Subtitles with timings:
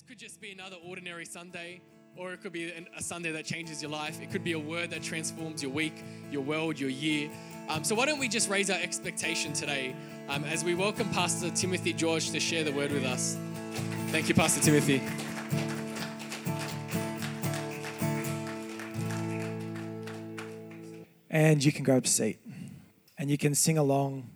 [0.00, 1.82] this could just be another ordinary Sunday,
[2.16, 4.18] or it could be a Sunday that changes your life.
[4.22, 5.92] It could be a word that transforms your week,
[6.30, 7.28] your world, your year.
[7.68, 9.94] Um, so, why don't we just raise our expectation today
[10.30, 13.36] um, as we welcome Pastor Timothy George to share the word with us?
[14.08, 15.02] Thank you, Pastor Timothy.
[21.28, 22.38] And you can grab a seat
[23.18, 24.30] and you can sing along.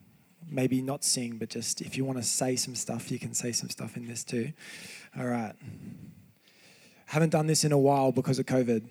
[0.50, 3.52] Maybe not sing, but just if you want to say some stuff, you can say
[3.52, 4.52] some stuff in this too.
[5.18, 5.54] All right.
[7.06, 8.84] Haven't done this in a while because of COVID.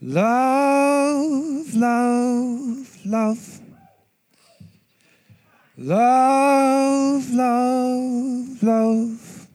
[0.00, 3.60] Love, love, love.
[5.78, 9.48] Love, love, love.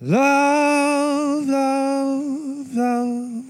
[0.00, 3.44] Love, love, love.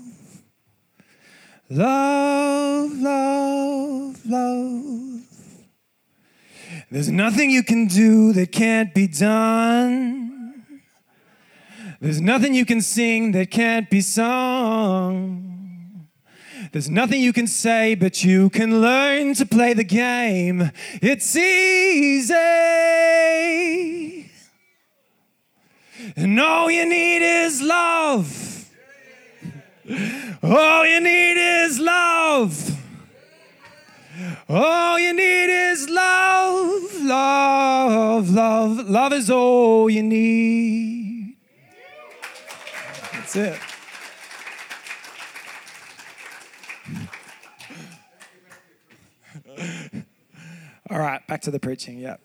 [1.71, 5.12] Love, love, love.
[6.93, 10.75] There's nothing you can do that can't be done.
[12.03, 16.07] There's nothing you can sing that can't be sung.
[16.71, 20.71] There's nothing you can say, but you can learn to play the game.
[21.01, 22.35] It's easy.
[26.15, 28.69] And all you need is love.
[30.43, 32.82] All you need is love.
[34.55, 38.87] All you need is love, love, love.
[38.87, 41.39] Love is all you need.
[43.15, 43.59] That's it.
[50.91, 52.01] All right, back to the preaching.
[52.01, 52.21] Yep.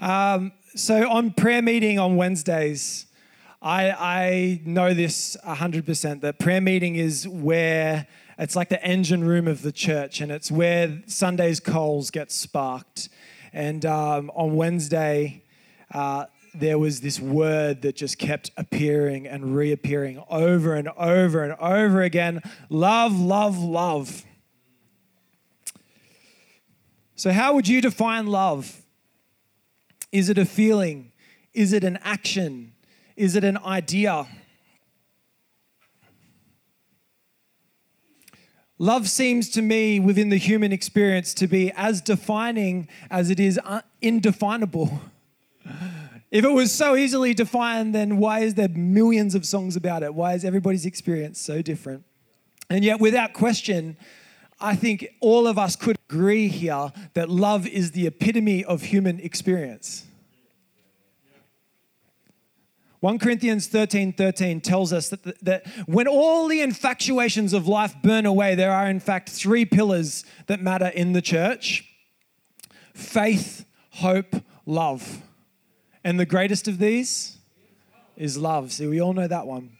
[0.00, 3.06] Um, so on prayer meeting on Wednesdays,
[3.62, 8.08] I, I know this 100% that prayer meeting is where
[8.38, 13.08] it's like the engine room of the church, and it's where Sunday's coals get sparked.
[13.52, 15.42] And um, on Wednesday,
[15.92, 21.54] uh, there was this word that just kept appearing and reappearing over and over and
[21.60, 24.24] over again love, love, love.
[27.16, 28.82] So, how would you define love?
[30.12, 31.12] Is it a feeling?
[31.52, 32.74] Is it an action?
[33.16, 34.26] Is it an idea?
[38.78, 43.58] Love seems to me within the human experience to be as defining as it is
[43.64, 45.00] uh, indefinable.
[46.30, 50.14] If it was so easily defined, then why is there millions of songs about it?
[50.14, 52.04] Why is everybody's experience so different?
[52.70, 53.96] And yet, without question,
[54.60, 59.20] I think all of us could agree here that love is the epitome of human
[59.20, 60.04] experience.
[63.00, 68.26] 1 Corinthians 13 13 tells us that, that when all the infatuations of life burn
[68.26, 71.84] away, there are in fact three pillars that matter in the church
[72.94, 74.34] faith, hope,
[74.66, 75.22] love.
[76.02, 77.38] And the greatest of these
[78.16, 78.72] is love.
[78.72, 79.70] See, we all know that one.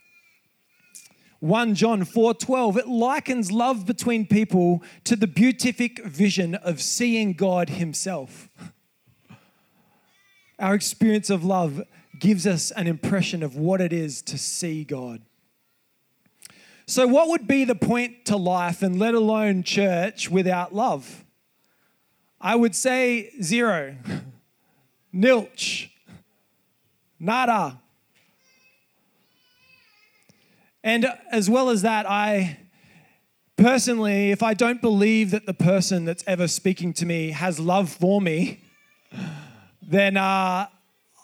[1.40, 7.70] 1 John 4:12 it likens love between people to the beatific vision of seeing God
[7.70, 8.48] himself.
[10.58, 11.82] Our experience of love
[12.18, 15.22] gives us an impression of what it is to see God.
[16.86, 21.24] So, what would be the point to life and let alone church without love?
[22.40, 23.96] I would say zero,
[25.14, 25.90] nilch,
[27.20, 27.78] nada.
[30.82, 32.58] And as well as that, I
[33.56, 37.90] personally, if I don't believe that the person that's ever speaking to me has love
[37.90, 38.62] for me,
[39.82, 40.68] then uh,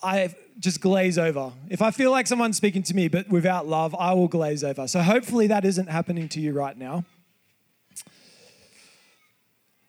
[0.02, 1.52] I just glaze over.
[1.68, 4.86] If I feel like someone's speaking to me but without love, I will glaze over.
[4.86, 7.04] So hopefully that isn't happening to you right now.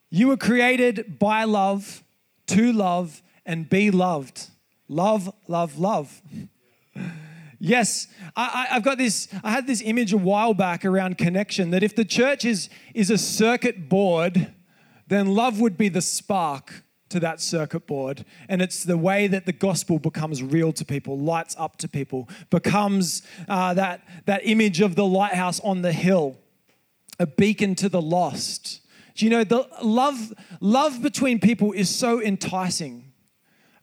[0.10, 2.04] You were created by love,
[2.48, 4.50] to love, and be loved.
[4.88, 6.22] Love, love, love.
[7.58, 9.30] Yes, I, have got this.
[9.44, 13.10] I had this image a while back around connection that if the church is, is
[13.10, 14.54] a circuit board,
[15.08, 18.26] then love would be the spark to that circuit board.
[18.50, 22.28] And it's the way that the gospel becomes real to people, lights up to people,
[22.50, 26.38] becomes uh, that, that image of the lighthouse on the hill,
[27.20, 28.82] a beacon to the lost.
[29.16, 33.12] Do you know, the love, love between people is so enticing.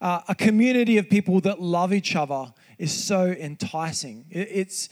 [0.01, 4.25] Uh, a community of people that love each other is so enticing.
[4.29, 4.89] It, it's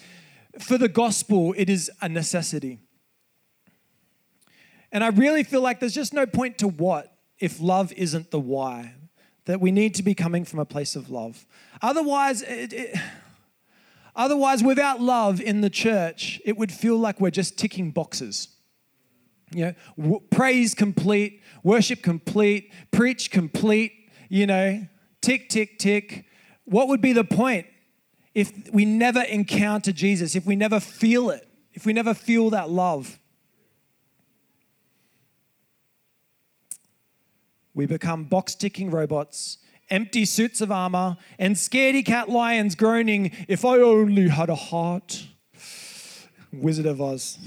[0.59, 2.79] for the gospel, it is a necessity.
[4.91, 7.10] And I really feel like there's just no point to what
[7.41, 8.93] if love isn't the why,
[9.45, 11.45] that we need to be coming from a place of love.
[11.81, 12.95] Otherwise, it, it,
[14.15, 18.49] otherwise, without love in the church, it would feel like we're just ticking boxes.
[19.53, 24.87] You know, w- praise complete, worship complete, preach complete, you know,
[25.21, 26.25] tick, tick, tick.
[26.65, 27.65] What would be the point
[28.33, 32.69] if we never encounter Jesus, if we never feel it, if we never feel that
[32.69, 33.19] love?
[37.73, 39.57] We become box ticking robots,
[39.89, 45.27] empty suits of armor, and scaredy cat lions groaning, If I only had a heart.
[46.51, 47.37] Wizard of Oz.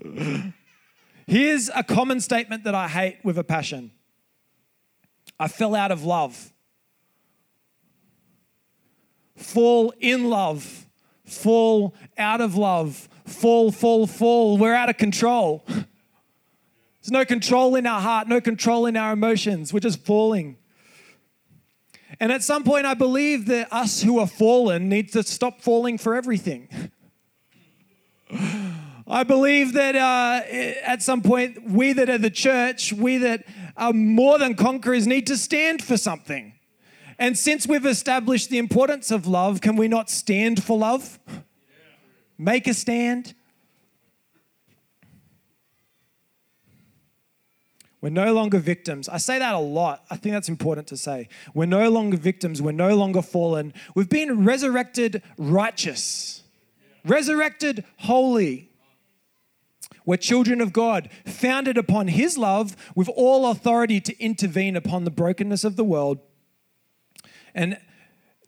[1.26, 3.90] Here's a common statement that I hate with a passion
[5.38, 6.52] I fell out of love.
[9.36, 10.86] Fall in love,
[11.24, 14.58] fall out of love, fall, fall, fall.
[14.58, 15.64] We're out of control.
[17.00, 19.72] There's no control in our heart, no control in our emotions.
[19.72, 20.56] We're just falling.
[22.20, 25.98] And at some point, I believe that us who are fallen need to stop falling
[25.98, 26.68] for everything.
[29.10, 30.42] I believe that uh,
[30.84, 33.44] at some point, we that are the church, we that
[33.76, 36.54] are more than conquerors, need to stand for something.
[37.18, 41.18] And since we've established the importance of love, can we not stand for love?
[42.36, 43.34] Make a stand?
[48.00, 49.08] We're no longer victims.
[49.08, 50.04] I say that a lot.
[50.08, 51.28] I think that's important to say.
[51.52, 52.62] We're no longer victims.
[52.62, 53.74] We're no longer fallen.
[53.94, 56.42] We've been resurrected righteous,
[57.04, 58.70] resurrected holy.
[60.06, 65.10] We're children of God, founded upon His love, with all authority to intervene upon the
[65.10, 66.18] brokenness of the world.
[67.54, 67.78] And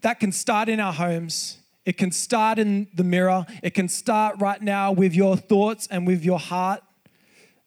[0.03, 1.59] that can start in our homes.
[1.85, 3.47] It can start in the mirror.
[3.63, 6.83] It can start right now with your thoughts and with your heart.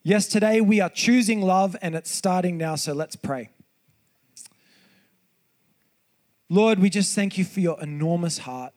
[0.06, 3.52] Yes, today we are choosing love and it's starting now, so let's pray.
[6.50, 8.74] Lord, we just thank you for your enormous heart.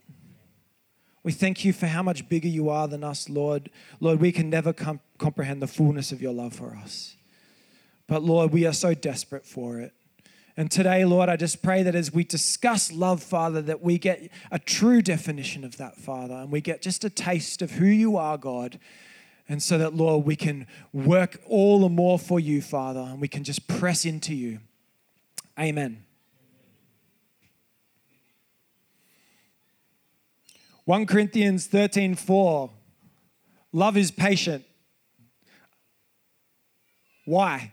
[1.25, 3.71] We thank you for how much bigger you are than us, Lord.
[3.99, 7.17] Lord, we can never com- comprehend the fullness of your love for us.
[8.07, 9.95] But Lord, we are so desperate for it.
[10.57, 14.31] And today, Lord, I just pray that as we discuss love, Father, that we get
[14.53, 18.17] a true definition of that, Father, and we get just a taste of who you
[18.17, 18.79] are, God.
[19.49, 23.29] And so that, Lord, we can work all the more for you, Father, and we
[23.29, 24.59] can just press into you.
[25.59, 26.05] Amen.
[30.85, 32.71] 1 Corinthians 13 4.
[33.73, 34.65] Love is patient.
[37.25, 37.73] Why?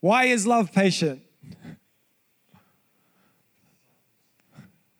[0.00, 1.22] Why is love patient?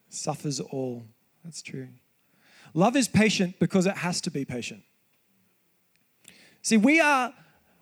[0.08, 1.02] Suffers all.
[1.44, 1.88] That's true.
[2.74, 4.82] Love is patient because it has to be patient.
[6.62, 7.34] See, we are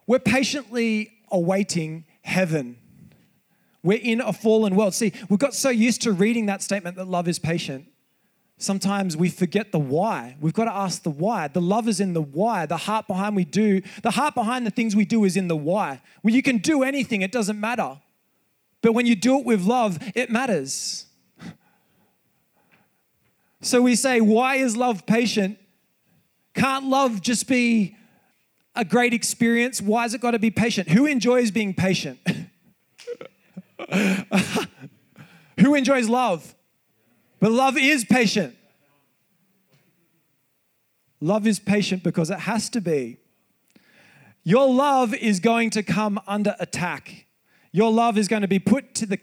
[0.07, 2.77] we're patiently awaiting heaven
[3.83, 4.95] we're in a fallen world.
[4.95, 7.87] See, we've got so used to reading that statement that love is patient.
[8.59, 10.37] Sometimes we forget the why.
[10.39, 11.49] We've got to ask the why.
[11.49, 12.67] The love is in the why.
[12.67, 15.57] The heart behind we do, the heart behind the things we do is in the
[15.57, 16.03] why.
[16.23, 17.99] Well, you can do anything, it doesn't matter.
[18.83, 21.07] But when you do it with love, it matters.
[23.61, 25.59] So we say, why is love patient?
[26.55, 27.97] Can't love just be
[28.75, 29.81] a great experience?
[29.83, 30.89] Why has it got to be patient?
[30.89, 32.19] Who enjoys being patient?
[35.61, 36.55] Who enjoys love?
[37.39, 38.57] But love is patient.
[41.21, 43.19] Love is patient because it has to be.
[44.43, 47.27] Your love is going to come under attack.
[47.73, 49.19] Your love is going to be put to the,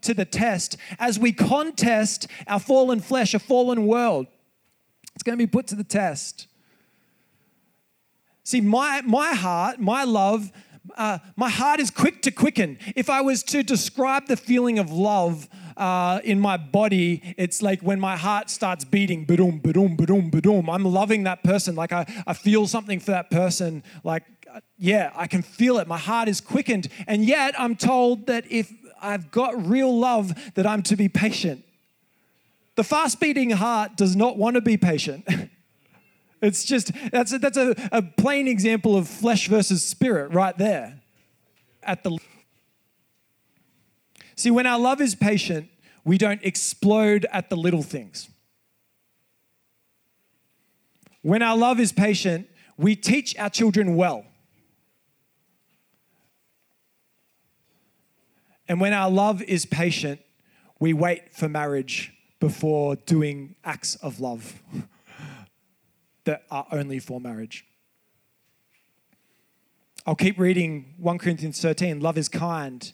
[0.00, 4.26] to the test as we contest our fallen flesh, a fallen world.
[5.14, 6.46] It's going to be put to the test.
[8.44, 10.50] See, my, my heart, my love,
[10.96, 12.78] uh, my heart is quick to quicken.
[12.96, 17.82] If I was to describe the feeling of love uh, in my body, it's like
[17.82, 20.70] when my heart starts beating, ba-doom, ba-doom, ba-doom, ba-doom.
[20.70, 21.76] I'm loving that person.
[21.76, 23.84] Like I, I feel something for that person.
[24.02, 24.24] Like,
[24.76, 25.86] yeah, I can feel it.
[25.88, 26.88] My heart is quickened.
[27.06, 31.64] And yet I'm told that if I've got real love, that I'm to be patient.
[32.76, 35.26] The fast beating heart does not want to be patient.
[36.42, 41.00] It's just, that's a, that's a, a plain example of flesh versus spirit right there.
[41.84, 42.18] At the
[44.34, 45.68] See, when our love is patient,
[46.04, 48.28] we don't explode at the little things.
[51.22, 54.24] When our love is patient, we teach our children well.
[58.72, 60.18] And when our love is patient,
[60.80, 62.10] we wait for marriage
[62.40, 64.62] before doing acts of love.
[66.24, 67.66] that are only for marriage.
[70.06, 72.00] I'll keep reading 1 Corinthians 13.
[72.00, 72.90] Love is kind.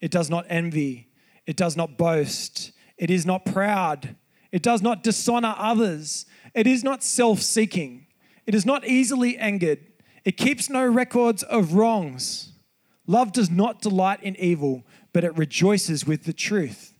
[0.00, 1.06] It does not envy.
[1.46, 2.72] It does not boast.
[2.98, 4.16] It is not proud.
[4.50, 6.26] It does not dishonor others.
[6.54, 8.08] It is not self seeking.
[8.48, 9.78] It is not easily angered.
[10.24, 12.50] It keeps no records of wrongs.
[13.06, 14.82] Love does not delight in evil,
[15.14, 16.92] but it rejoices with the truth.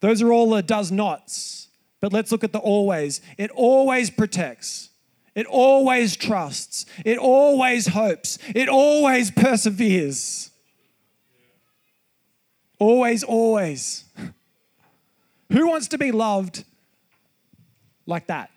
[0.00, 1.68] Those are all the does nots.
[2.00, 3.22] But let's look at the always.
[3.38, 4.90] It always protects.
[5.34, 6.86] It always trusts.
[7.04, 8.38] It always hopes.
[8.54, 10.50] It always perseveres.
[12.78, 14.04] Always, always.
[15.52, 16.64] Who wants to be loved
[18.06, 18.50] like that?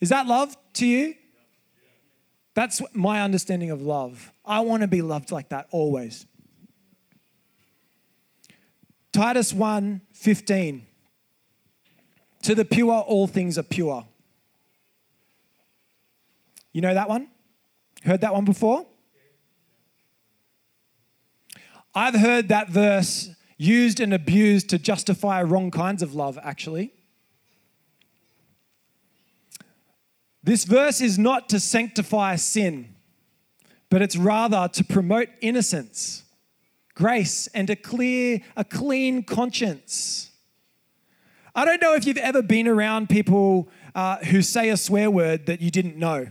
[0.00, 1.14] Is that love to you?
[2.60, 4.34] That's my understanding of love.
[4.44, 6.26] I want to be loved like that always.
[9.14, 10.86] Titus 1 15.
[12.42, 14.04] To the pure, all things are pure.
[16.74, 17.28] You know that one?
[18.04, 18.84] Heard that one before?
[21.94, 26.92] I've heard that verse used and abused to justify wrong kinds of love, actually.
[30.42, 32.94] This verse is not to sanctify sin,
[33.90, 36.24] but it's rather to promote innocence,
[36.94, 40.30] grace, and a clear, a clean conscience.
[41.54, 45.46] I don't know if you've ever been around people uh, who say a swear word
[45.46, 46.28] that you didn't know.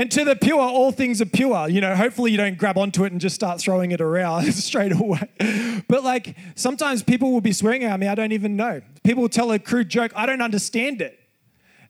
[0.00, 1.68] And to the pure, all things are pure.
[1.68, 4.92] You know, hopefully you don't grab onto it and just start throwing it around straight
[4.92, 5.82] away.
[5.88, 8.80] But like sometimes people will be swearing at me, I don't even know.
[9.04, 11.20] People will tell a crude joke, I don't understand it.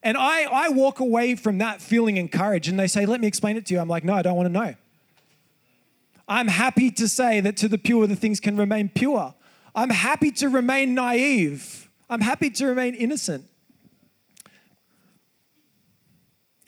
[0.02, 3.56] And I, I walk away from that feeling encouraged and they say, Let me explain
[3.56, 3.80] it to you.
[3.80, 4.74] I'm like, No, I don't want to know.
[6.26, 9.36] I'm happy to say that to the pure, the things can remain pure.
[9.72, 11.88] I'm happy to remain naive.
[12.08, 13.44] I'm happy to remain innocent.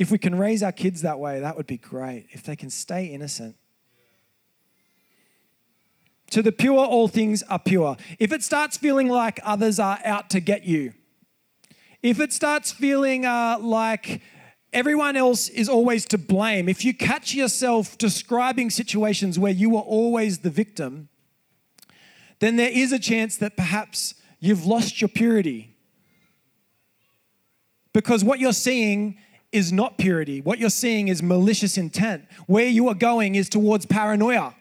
[0.03, 2.27] If we can raise our kids that way, that would be great.
[2.31, 3.55] If they can stay innocent.
[6.31, 7.97] To the pure, all things are pure.
[8.19, 10.93] If it starts feeling like others are out to get you,
[12.03, 14.23] if it starts feeling uh, like
[14.73, 19.83] everyone else is always to blame, if you catch yourself describing situations where you were
[19.83, 21.11] always the victim,
[22.41, 25.77] then there is a chance that perhaps you've lost your purity.
[27.93, 29.17] Because what you're seeing
[29.53, 30.41] is not purity.
[30.41, 32.25] What you're seeing is malicious intent.
[32.47, 34.55] Where you are going is towards paranoia.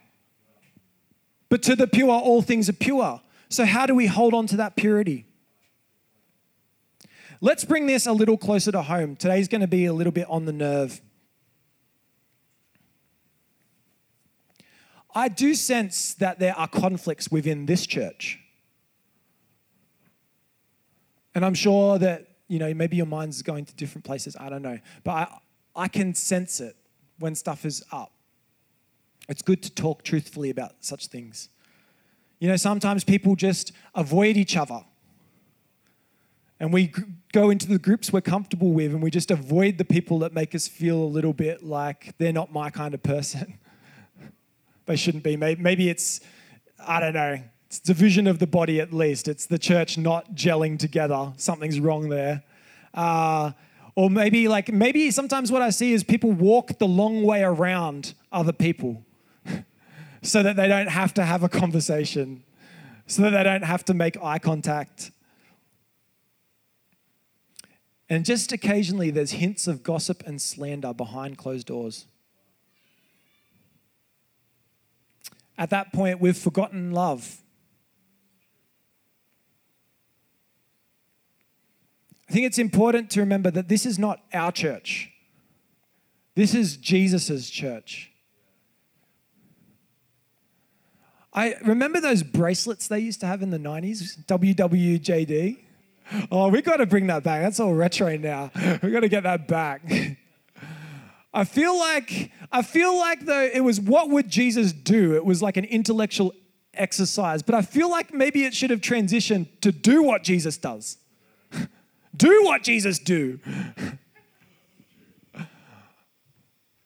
[1.50, 3.22] But to the pure, all things are pure.
[3.50, 5.26] So, how do we hold on to that purity?
[7.42, 9.16] Let's bring this a little closer to home.
[9.16, 11.02] Today's going to be a little bit on the nerve.
[15.14, 18.40] I do sense that there are conflicts within this church.
[21.34, 24.36] And I'm sure that you know, maybe your mind's going to different places.
[24.38, 24.78] I don't know.
[25.06, 25.38] But I,
[25.84, 26.76] I can sense it
[27.18, 28.12] when stuff is up.
[29.30, 31.48] It's good to talk truthfully about such things.
[32.40, 34.84] You know, sometimes people just avoid each other.
[36.60, 36.94] And we
[37.32, 40.54] go into the groups we're comfortable with and we just avoid the people that make
[40.54, 43.60] us feel a little bit like they're not my kind of person.
[44.88, 45.38] they shouldn't be.
[45.38, 46.20] Maybe it's,
[46.86, 47.40] I don't know,
[47.72, 49.30] it's division of the body at least.
[49.30, 51.32] It's the church not gelling together.
[51.38, 52.44] Something's wrong there.
[52.94, 53.52] Uh,
[53.96, 58.14] or maybe like maybe sometimes what I see is people walk the long way around
[58.30, 59.06] other people
[60.22, 62.44] so that they don't have to have a conversation,
[63.08, 65.12] so that they don't have to make eye contact.
[68.10, 72.06] And just occasionally there's hints of gossip and slander behind closed doors.
[75.58, 77.42] At that point, we've forgotten love.
[82.32, 85.12] I think it's important to remember that this is not our church.
[86.34, 88.10] This is Jesus' church.
[91.34, 95.58] I remember those bracelets they used to have in the 90s, WWJD.
[96.32, 97.42] Oh, we got to bring that back.
[97.42, 98.50] That's all retro now.
[98.82, 99.82] We got to get that back.
[101.34, 105.18] I feel like I feel like though it was what would Jesus do?
[105.18, 106.34] It was like an intellectual
[106.74, 110.98] exercise, but I feel like maybe it should have transitioned to do what Jesus does.
[112.16, 113.40] Do what Jesus do.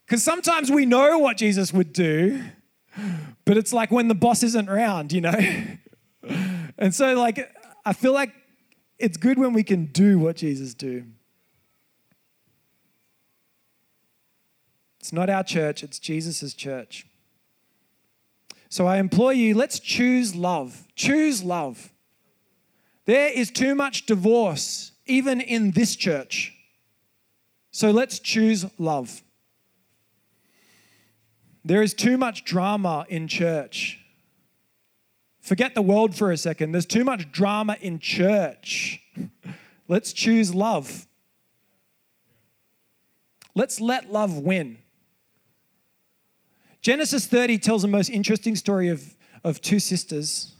[0.06, 2.44] Because sometimes we know what Jesus would do,
[3.44, 5.34] but it's like when the boss isn't around, you know?
[6.78, 7.52] and so, like,
[7.84, 8.32] I feel like
[9.00, 11.06] it's good when we can do what Jesus do.
[15.00, 17.08] It's not our church, it's Jesus' church.
[18.70, 20.88] So I implore you, let's choose love.
[20.96, 21.92] Choose love.
[23.06, 26.54] There is too much divorce even in this church.
[27.72, 29.22] So let's choose love.
[31.64, 34.00] There is too much drama in church.
[35.42, 36.72] Forget the world for a second.
[36.72, 39.00] There's too much drama in church.
[39.88, 41.06] Let's choose love.
[43.54, 44.80] Let's let love win.
[46.82, 50.55] Genesis 30 tells the most interesting story of, of two sisters.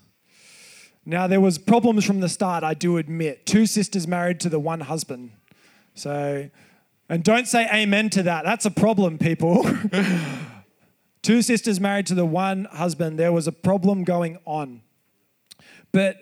[1.06, 3.46] Now, there was problems from the start, I do admit.
[3.46, 5.32] Two sisters married to the one husband.
[5.94, 6.50] So,
[7.08, 8.44] and don't say amen to that.
[8.44, 9.70] That's a problem, people.
[11.22, 13.18] Two sisters married to the one husband.
[13.20, 14.82] There was a problem going on.
[15.92, 16.18] But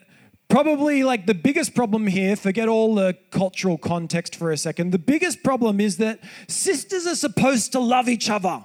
[0.50, 4.92] probably like the biggest problem here, forget all the cultural context for a second.
[4.92, 8.64] The biggest problem is that sisters are supposed to love each other.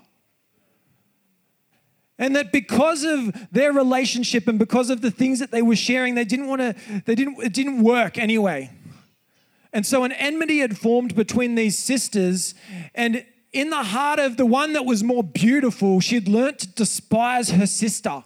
[2.18, 6.16] And that because of their relationship and because of the things that they were sharing,
[6.16, 6.74] they didn't want to,
[7.06, 8.70] they didn't, it didn't work anyway.
[9.72, 12.54] And so an enmity had formed between these sisters,
[12.94, 17.50] and in the heart of the one that was more beautiful, she'd learnt to despise
[17.50, 18.24] her sister.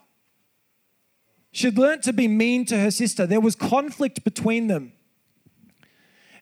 [1.50, 3.26] She'd learnt to be mean to her sister.
[3.26, 4.92] There was conflict between them.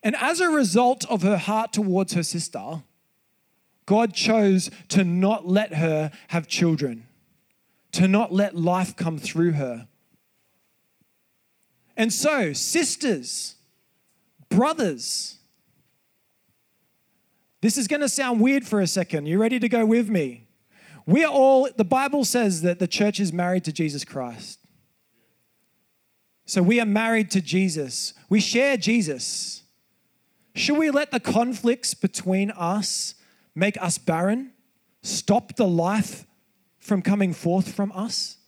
[0.02, 2.82] And as a result of her heart towards her sister,
[3.86, 7.06] God chose to not let her have children
[7.92, 9.88] to not let life come through her.
[11.96, 13.56] And so, sisters,
[14.48, 15.38] brothers,
[17.60, 19.26] this is going to sound weird for a second.
[19.26, 20.46] You ready to go with me?
[21.06, 24.60] We are all, the Bible says that the church is married to Jesus Christ.
[26.46, 28.14] So we are married to Jesus.
[28.28, 29.62] We share Jesus.
[30.54, 33.14] Should we let the conflicts between us
[33.54, 34.52] make us barren?
[35.02, 36.26] Stop the life
[36.80, 38.38] from coming forth from us?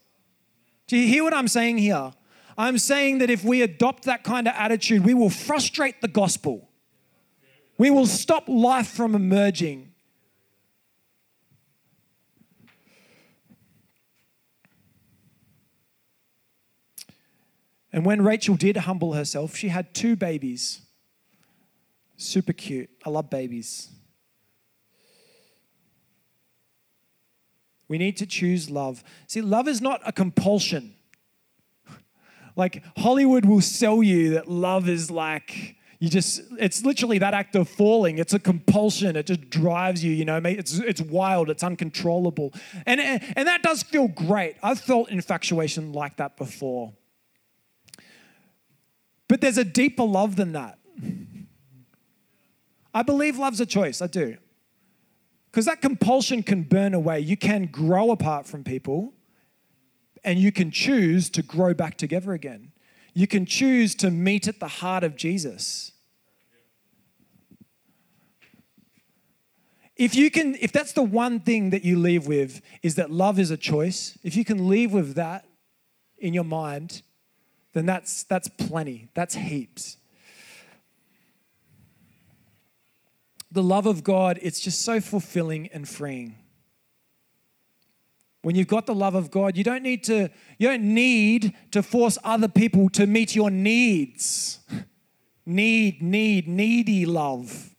[0.89, 2.13] Do you hear what I'm saying here?
[2.59, 6.69] I'm saying that if we adopt that kind of attitude, we will frustrate the gospel.
[7.79, 9.93] We will stop life from emerging.
[17.93, 20.81] And when Rachel did humble herself, she had two babies.
[22.17, 22.89] Super cute.
[23.05, 23.91] I love babies.
[27.93, 29.05] We need to choose love.
[29.27, 30.95] See, love is not a compulsion.
[32.57, 37.55] Like Hollywood will sell you that love is like, you just, it's literally that act
[37.55, 38.17] of falling.
[38.17, 39.17] It's a compulsion.
[39.17, 42.53] It just drives you, you know, it's, it's wild, it's uncontrollable.
[42.87, 44.57] And, and that does feel great.
[44.63, 46.95] I've felt infatuation like that before.
[49.29, 50.79] But there's a deeper love than that.
[52.95, 54.39] I believe love's a choice, I do.
[55.53, 57.21] Because that compulsion can burn away.
[57.21, 59.13] You can grow apart from people
[60.25, 62.73] and you can choose to grow back together again.
[63.13, 65.93] You can choose to meet at the heart of Jesus.
[69.95, 73.39] If you can if that's the one thing that you leave with is that love
[73.39, 75.45] is a choice, if you can leave with that
[76.17, 77.03] in your mind,
[77.75, 79.11] then that's that's plenty.
[79.13, 79.99] That's heaps.
[83.53, 86.37] The love of God, it's just so fulfilling and freeing.
[88.41, 91.83] When you've got the love of God, you don't need to you don't need to
[91.83, 94.59] force other people to meet your needs.
[95.45, 97.75] Need, need, needy love.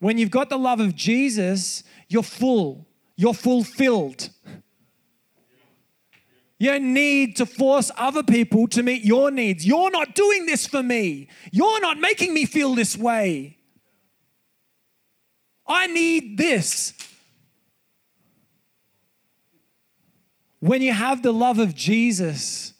[0.00, 2.88] When you've got the love of Jesus, you're full.
[3.14, 4.28] You're fulfilled.
[6.58, 9.64] You don't need to force other people to meet your needs.
[9.64, 11.28] You're not doing this for me.
[11.52, 13.59] You're not making me feel this way.
[15.70, 16.92] I need this.
[20.58, 22.74] When you have the love of Jesus,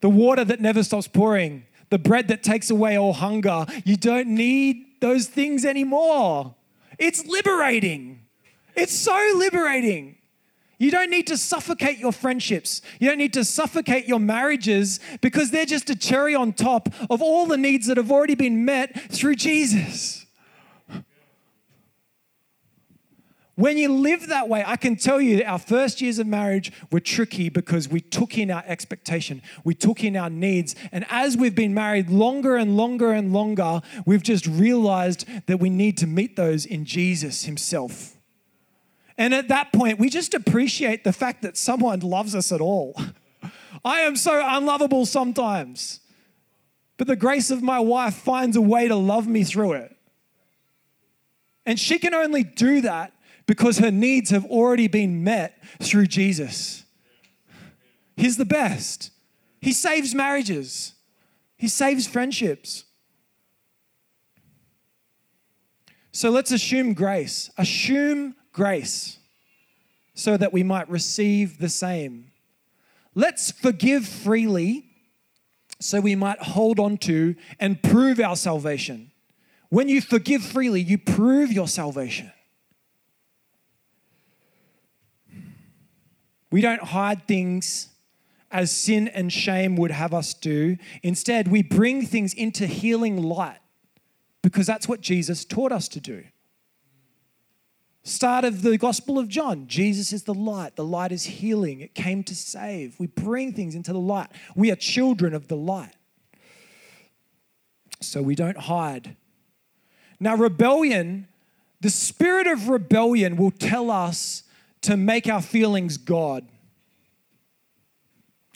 [0.00, 4.28] the water that never stops pouring, the bread that takes away all hunger, you don't
[4.28, 6.54] need those things anymore.
[6.98, 8.20] It's liberating.
[8.76, 10.16] It's so liberating.
[10.78, 12.80] You don't need to suffocate your friendships.
[13.00, 17.20] You don't need to suffocate your marriages because they're just a cherry on top of
[17.20, 20.21] all the needs that have already been met through Jesus.
[23.62, 26.72] When you live that way, I can tell you that our first years of marriage
[26.90, 30.74] were tricky because we took in our expectation, we took in our needs.
[30.90, 35.70] And as we've been married longer and longer and longer, we've just realized that we
[35.70, 38.16] need to meet those in Jesus Himself.
[39.16, 43.00] And at that point, we just appreciate the fact that someone loves us at all.
[43.84, 46.00] I am so unlovable sometimes,
[46.96, 49.96] but the grace of my wife finds a way to love me through it.
[51.64, 53.12] And she can only do that
[53.52, 56.84] because her needs have already been met through Jesus.
[58.16, 59.10] He's the best.
[59.60, 60.94] He saves marriages,
[61.58, 62.84] He saves friendships.
[66.12, 67.50] So let's assume grace.
[67.58, 69.18] Assume grace
[70.14, 72.30] so that we might receive the same.
[73.14, 74.86] Let's forgive freely
[75.78, 79.10] so we might hold on to and prove our salvation.
[79.68, 82.32] When you forgive freely, you prove your salvation.
[86.52, 87.88] We don't hide things
[88.50, 90.76] as sin and shame would have us do.
[91.02, 93.58] Instead, we bring things into healing light
[94.42, 96.24] because that's what Jesus taught us to do.
[98.04, 100.76] Start of the Gospel of John Jesus is the light.
[100.76, 101.80] The light is healing.
[101.80, 102.98] It came to save.
[102.98, 104.28] We bring things into the light.
[104.54, 105.94] We are children of the light.
[108.00, 109.16] So we don't hide.
[110.18, 111.28] Now, rebellion,
[111.80, 114.42] the spirit of rebellion will tell us
[114.82, 116.46] to make our feelings God.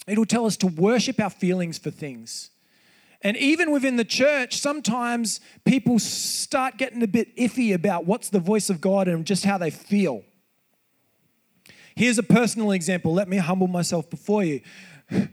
[0.06, 2.50] It'll tell us to worship our feelings for things.
[3.22, 8.38] And even within the church, sometimes people start getting a bit iffy about what's the
[8.38, 10.22] voice of God and just how they feel.
[11.96, 13.14] Here's a personal example.
[13.14, 14.60] Let me humble myself before you.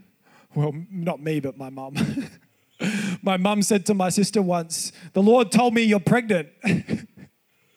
[0.55, 1.95] Well, not me, but my mum.
[3.23, 6.49] my mum said to my sister once, The Lord told me you're pregnant.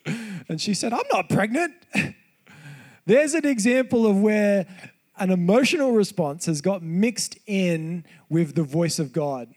[0.04, 1.72] and she said, I'm not pregnant.
[3.06, 4.66] There's an example of where
[5.16, 9.54] an emotional response has got mixed in with the voice of God.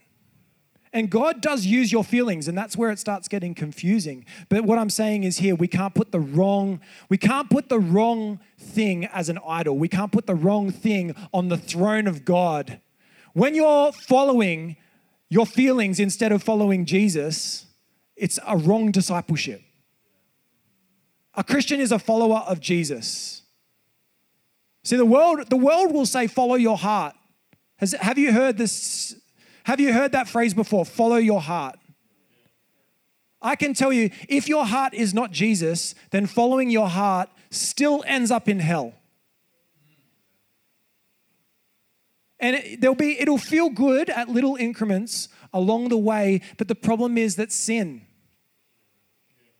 [0.91, 4.25] And God does use your feelings, and that's where it starts getting confusing.
[4.49, 7.79] But what I'm saying is here, we can't put the wrong, we can't put the
[7.79, 9.77] wrong thing as an idol.
[9.77, 12.79] We can't put the wrong thing on the throne of God.
[13.33, 14.77] When you're following
[15.29, 17.67] your feelings instead of following Jesus,
[18.15, 19.61] it's a wrong discipleship.
[21.35, 23.38] A Christian is a follower of Jesus.
[24.83, 27.15] See, the world, the world will say, follow your heart.
[27.77, 29.15] Has, have you heard this
[29.69, 30.83] have you heard that phrase before?
[30.83, 31.77] Follow your heart.
[33.39, 38.03] I can tell you, if your heart is not Jesus, then following your heart still
[38.07, 38.93] ends up in hell.
[42.39, 46.73] And it, there'll be, it'll feel good at little increments along the way, but the
[46.73, 48.01] problem is that sin.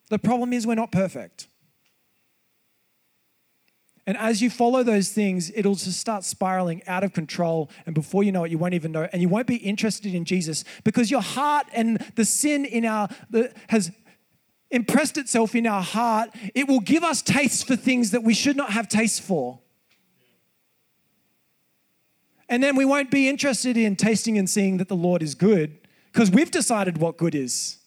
[0.10, 1.49] The problem is we're not perfect.
[4.10, 7.70] And as you follow those things, it'll just start spiraling out of control.
[7.86, 9.08] And before you know it, you won't even know.
[9.14, 13.08] And you won't be interested in Jesus because your heart and the sin in our
[13.30, 13.92] the, has
[14.72, 16.32] impressed itself in our heart.
[16.56, 19.60] It will give us tastes for things that we should not have tastes for.
[22.50, 25.78] And then we won't be interested in tasting and seeing that the Lord is good
[26.12, 27.79] because we've decided what good is.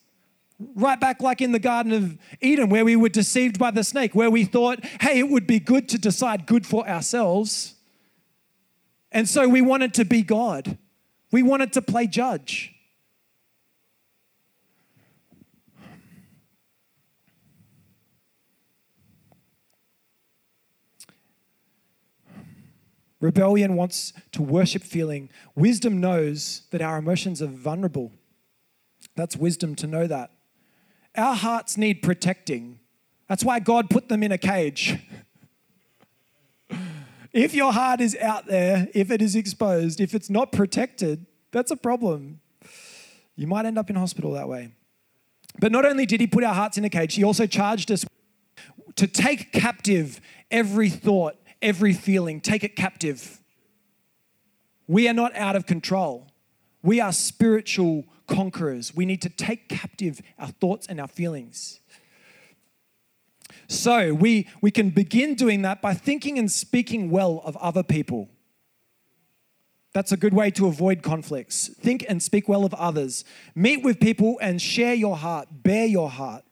[0.75, 4.14] Right back, like in the Garden of Eden, where we were deceived by the snake,
[4.14, 7.75] where we thought, hey, it would be good to decide good for ourselves.
[9.11, 10.79] And so we wanted to be God,
[11.31, 12.75] we wanted to play judge.
[23.20, 25.31] Rebellion wants to worship feeling.
[25.55, 28.11] Wisdom knows that our emotions are vulnerable.
[29.14, 30.32] That's wisdom to know that.
[31.16, 32.79] Our hearts need protecting.
[33.29, 34.98] That's why God put them in a cage.
[37.33, 41.70] if your heart is out there, if it is exposed, if it's not protected, that's
[41.70, 42.40] a problem.
[43.37, 44.72] You might end up in hospital that way.
[45.59, 48.05] But not only did he put our hearts in a cage, he also charged us
[48.96, 50.20] to take captive
[50.51, 53.40] every thought, every feeling, take it captive.
[54.87, 56.29] We are not out of control.
[56.83, 58.95] We are spiritual conquerors.
[58.95, 61.81] We need to take captive our thoughts and our feelings.
[63.68, 68.29] So we, we can begin doing that by thinking and speaking well of other people.
[69.92, 71.68] That's a good way to avoid conflicts.
[71.68, 73.25] Think and speak well of others.
[73.55, 76.45] Meet with people and share your heart, bear your heart.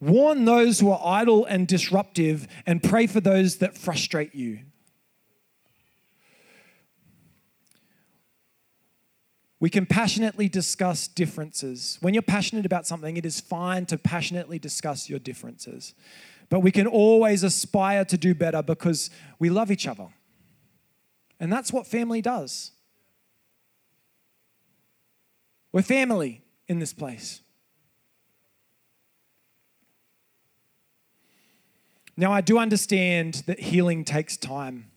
[0.00, 4.60] Warn those who are idle and disruptive, and pray for those that frustrate you.
[9.60, 11.98] We can passionately discuss differences.
[12.00, 15.94] When you're passionate about something, it is fine to passionately discuss your differences.
[16.48, 20.08] But we can always aspire to do better because we love each other.
[21.38, 22.72] And that's what family does.
[25.72, 27.42] We're family in this place.
[32.16, 34.90] Now, I do understand that healing takes time.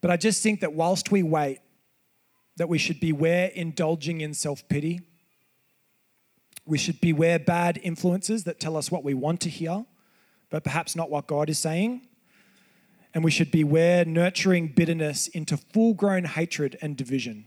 [0.00, 1.58] But I just think that whilst we wait,
[2.56, 5.00] that we should beware indulging in self pity.
[6.64, 9.84] We should beware bad influences that tell us what we want to hear,
[10.50, 12.02] but perhaps not what God is saying.
[13.14, 17.46] And we should beware nurturing bitterness into full grown hatred and division.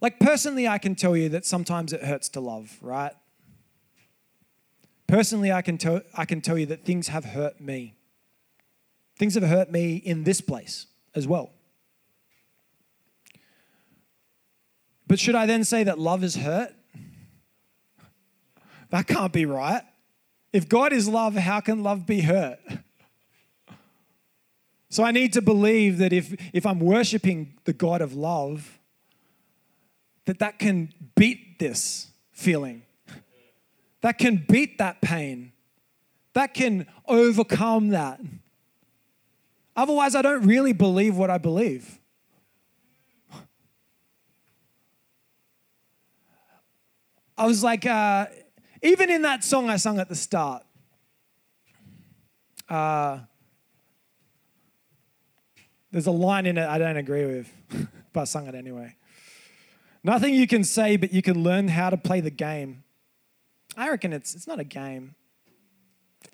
[0.00, 3.12] Like, personally, I can tell you that sometimes it hurts to love, right?
[5.06, 7.94] Personally, I can, tell, I can tell you that things have hurt me.
[9.18, 11.50] Things have hurt me in this place as well.
[15.06, 16.72] But should I then say that love is hurt?
[18.90, 19.82] That can't be right.
[20.52, 22.58] If God is love, how can love be hurt?
[24.88, 28.80] So I need to believe that if, if I'm worshiping the God of love,
[30.26, 32.82] that that can beat this feeling.
[34.00, 35.52] That can beat that pain.
[36.34, 38.20] That can overcome that.
[39.80, 41.98] Otherwise, I don't really believe what I believe.
[47.38, 48.26] I was like, uh,
[48.82, 50.64] even in that song I sung at the start,
[52.68, 53.20] uh,
[55.90, 57.50] there's a line in it I don't agree with,
[58.12, 58.96] but I sung it anyway.
[60.04, 62.84] Nothing you can say, but you can learn how to play the game.
[63.78, 65.14] I reckon it's, it's not a game.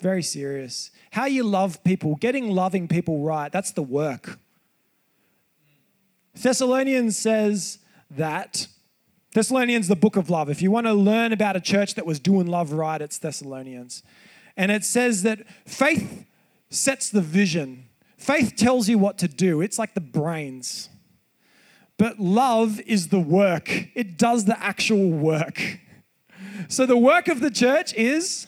[0.00, 0.90] Very serious.
[1.10, 4.38] How you love people, getting loving people right, that's the work.
[6.34, 7.78] Thessalonians says
[8.10, 8.68] that.
[9.32, 10.48] Thessalonians, the book of love.
[10.48, 14.02] If you want to learn about a church that was doing love right, it's Thessalonians.
[14.56, 16.24] And it says that faith
[16.70, 17.84] sets the vision,
[18.16, 20.88] faith tells you what to do, it's like the brains.
[21.98, 25.80] But love is the work, it does the actual work.
[26.68, 28.46] So the work of the church is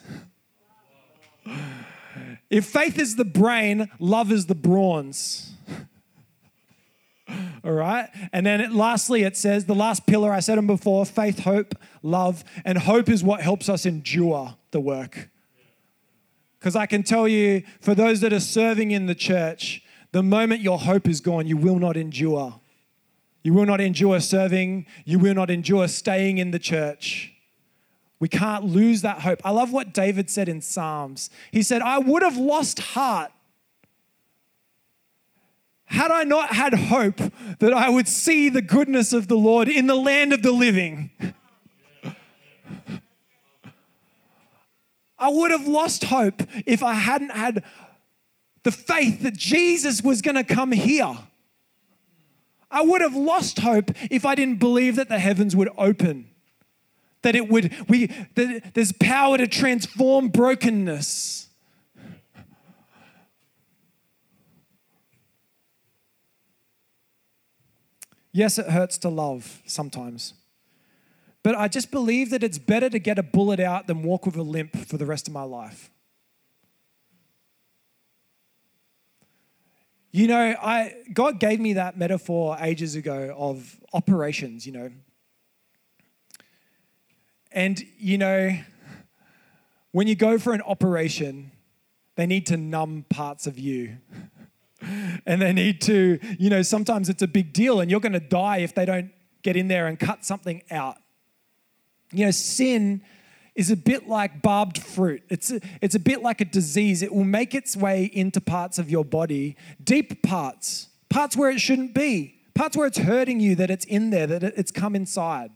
[2.51, 5.51] if faith is the brain, love is the brawns.
[7.65, 8.09] All right.
[8.33, 11.75] And then it, lastly, it says the last pillar, I said them before faith, hope,
[12.03, 12.45] love.
[12.65, 15.29] And hope is what helps us endure the work.
[16.59, 19.83] Because I can tell you, for those that are serving in the church,
[20.13, 22.61] the moment your hope is gone, you will not endure.
[23.43, 24.87] You will not endure serving.
[25.05, 27.35] You will not endure staying in the church.
[28.21, 29.41] We can't lose that hope.
[29.45, 31.31] I love what David said in Psalms.
[31.53, 33.31] He said, I would have lost heart
[35.85, 37.19] had I not had hope
[37.61, 41.11] that I would see the goodness of the Lord in the land of the living.
[45.19, 47.65] I would have lost hope if I hadn't had
[48.65, 51.17] the faith that Jesus was going to come here.
[52.71, 56.28] I would have lost hope if I didn't believe that the heavens would open
[57.23, 61.49] that it would we that there's power to transform brokenness.
[68.33, 70.35] Yes it hurts to love sometimes
[71.43, 74.37] but i just believe that it's better to get a bullet out than walk with
[74.37, 75.91] a limp for the rest of my life.
[80.11, 84.91] You know i god gave me that metaphor ages ago of operations you know
[87.53, 88.59] and, you know,
[89.93, 91.51] when you go for an operation,
[92.17, 93.99] they need to numb parts of you.
[95.27, 98.21] and they need to, you know, sometimes it's a big deal and you're going to
[98.21, 99.11] die if they don't
[99.43, 100.97] get in there and cut something out.
[102.13, 103.03] You know, sin
[103.55, 105.23] is a bit like barbed fruit.
[105.29, 107.03] It's a, it's a bit like a disease.
[107.03, 111.61] It will make its way into parts of your body, deep parts, parts where it
[111.61, 115.51] shouldn't be, parts where it's hurting you, that it's in there, that it's come inside.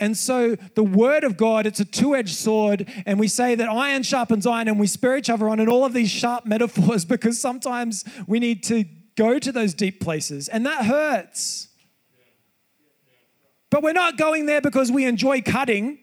[0.00, 2.88] And so the word of God, it's a two edged sword.
[3.06, 5.84] And we say that iron sharpens iron and we spur each other on, and all
[5.84, 8.84] of these sharp metaphors because sometimes we need to
[9.16, 10.48] go to those deep places.
[10.48, 11.68] And that hurts.
[13.70, 15.98] But we're not going there because we enjoy cutting.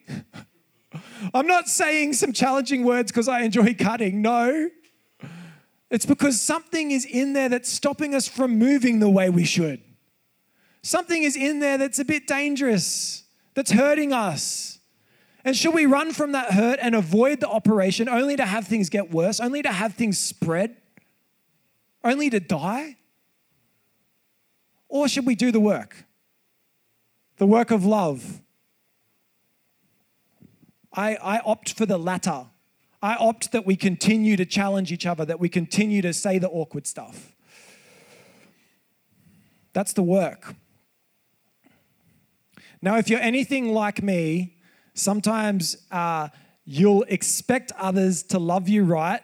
[1.34, 4.22] I'm not saying some challenging words because I enjoy cutting.
[4.22, 4.70] No.
[5.90, 9.82] It's because something is in there that's stopping us from moving the way we should.
[10.84, 13.25] Something is in there that's a bit dangerous
[13.56, 14.80] that's hurting us.
[15.44, 18.89] And should we run from that hurt and avoid the operation only to have things
[18.89, 20.76] get worse, only to have things spread,
[22.04, 22.98] only to die?
[24.89, 26.06] Or should we do the work?
[27.38, 28.41] The work of love.
[30.94, 32.46] I, I opt for the latter.
[33.02, 36.50] I opt that we continue to challenge each other, that we continue to say the
[36.50, 37.36] awkward stuff.
[39.74, 40.56] That's the work.
[42.82, 44.58] Now, if you're anything like me,
[44.94, 46.30] sometimes uh,
[46.66, 49.22] you'll expect others to love you right,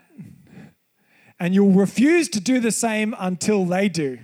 [1.40, 4.20] and you'll refuse to do the same until they do.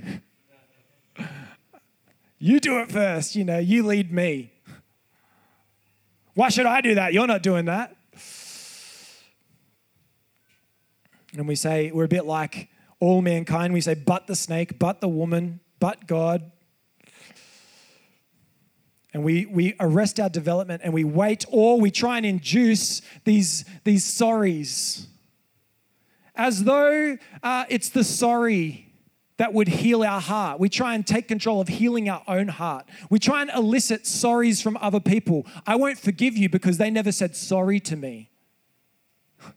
[2.40, 4.52] You do it first, you know, you lead me.
[6.36, 7.14] Why should I do that?
[7.14, 7.96] You're not doing that.
[11.36, 13.74] And we say, we're a bit like all mankind.
[13.74, 16.52] We say, but the snake, but the woman, but God
[19.14, 23.66] and we, we arrest our development and we wait, or we try and induce these,
[23.84, 25.08] these sorries
[26.38, 28.86] as though uh, it's the sorry
[29.38, 30.60] that would heal our heart.
[30.60, 32.86] We try and take control of healing our own heart.
[33.10, 35.46] We try and elicit sorries from other people.
[35.66, 38.30] I won't forgive you because they never said sorry to me.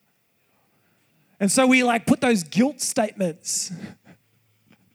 [1.43, 3.73] And so we like put those guilt statements,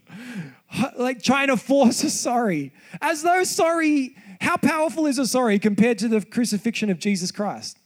[0.96, 5.98] like trying to force a sorry, as though sorry, how powerful is a sorry compared
[6.00, 7.78] to the crucifixion of Jesus Christ?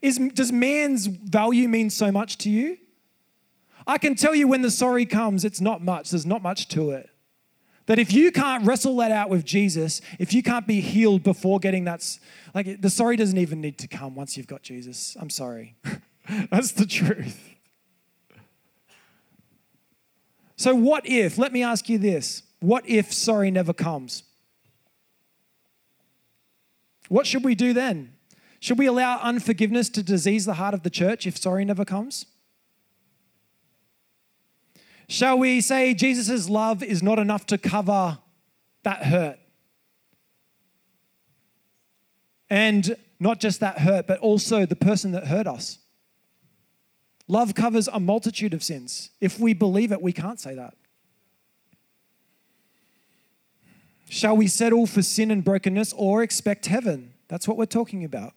[0.00, 2.78] Is, does man's value mean so much to you?
[3.86, 6.10] I can tell you when the sorry comes, it's not much.
[6.10, 7.08] There's not much to it.
[7.86, 11.58] That if you can't wrestle that out with Jesus, if you can't be healed before
[11.58, 12.06] getting that,
[12.54, 15.16] like the sorry doesn't even need to come once you've got Jesus.
[15.18, 15.76] I'm sorry.
[16.50, 17.48] That's the truth.
[20.56, 24.24] So, what if, let me ask you this what if sorry never comes?
[27.08, 28.12] What should we do then?
[28.60, 32.26] Should we allow unforgiveness to disease the heart of the church if sorry never comes?
[35.08, 38.18] Shall we say Jesus' love is not enough to cover
[38.82, 39.38] that hurt?
[42.50, 45.78] And not just that hurt, but also the person that hurt us.
[47.26, 49.10] Love covers a multitude of sins.
[49.20, 50.74] If we believe it, we can't say that.
[54.08, 57.14] Shall we settle for sin and brokenness or expect heaven?
[57.28, 58.32] That's what we're talking about.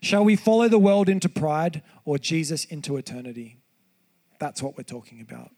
[0.00, 3.58] Shall we follow the world into pride or Jesus into eternity?
[4.38, 5.50] That's what we're talking about.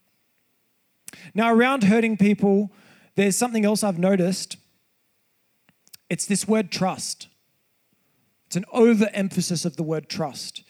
[1.33, 2.71] Now, around hurting people,
[3.15, 4.57] there's something else I've noticed.
[6.09, 7.27] It's this word trust.
[8.47, 10.63] It's an overemphasis of the word trust.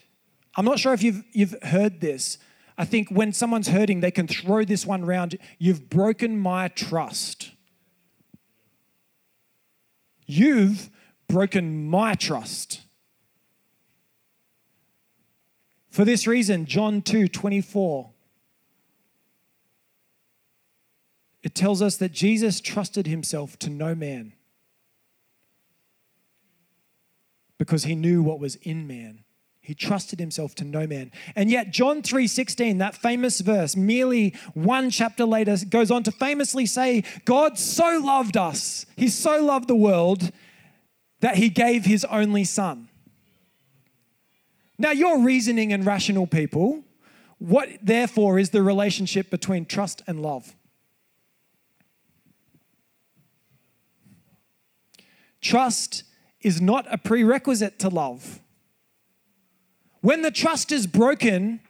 [0.56, 2.38] I'm not sure if you've, you've heard this.
[2.78, 5.38] I think when someone's hurting, they can throw this one around.
[5.60, 7.52] You've broken my trust.
[10.26, 10.90] You've
[11.28, 12.82] broken my trust.
[15.90, 18.12] For this reason, John 2 24,
[21.44, 24.34] it tells us that Jesus trusted himself to no man
[27.58, 29.25] because he knew what was in man.
[29.66, 31.12] He trusted himself to no man.
[31.36, 36.68] And yet John 3:16, that famous verse, merely one chapter later goes on to famously
[36.68, 38.86] say, God so loved us.
[38.96, 40.32] He so loved the world
[41.22, 42.90] that he gave his only son.
[44.78, 46.84] Now you're reasoning and rational people.
[47.40, 50.56] What therefore is the relationship between trust and love?
[55.42, 56.04] Trust
[56.42, 58.42] is not a prerequisite to love.
[60.06, 61.62] When the trust is broken,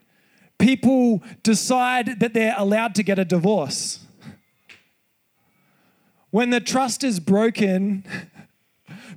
[0.58, 4.02] people decide that they're allowed to get a divorce.
[6.32, 8.04] When the trust is broken,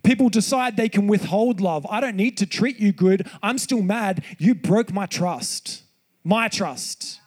[0.04, 1.84] people decide they can withhold love.
[1.90, 3.28] I don't need to treat you good.
[3.42, 4.22] I'm still mad.
[4.38, 5.82] You broke my trust.
[6.22, 7.18] My trust.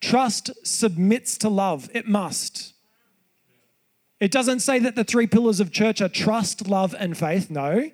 [0.00, 1.90] Trust submits to love.
[1.92, 2.72] It must.
[4.20, 7.50] It doesn't say that the three pillars of church are trust, love, and faith.
[7.50, 7.90] No.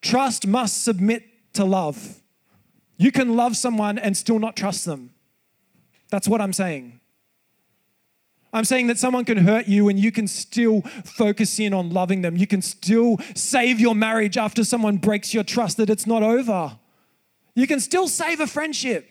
[0.00, 2.20] Trust must submit to love.
[2.96, 5.10] You can love someone and still not trust them.
[6.10, 7.00] That's what I'm saying.
[8.52, 12.20] I'm saying that someone can hurt you and you can still focus in on loving
[12.20, 12.36] them.
[12.36, 16.76] You can still save your marriage after someone breaks your trust, that it's not over.
[17.54, 19.08] You can still save a friendship.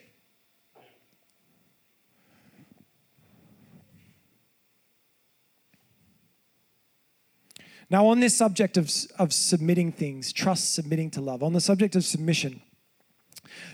[7.92, 11.94] Now, on this subject of, of submitting things, trust submitting to love, on the subject
[11.94, 12.62] of submission,